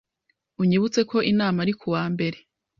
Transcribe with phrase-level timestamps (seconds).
[0.61, 2.37] Unyibutse ko inama ari kuwa mbere.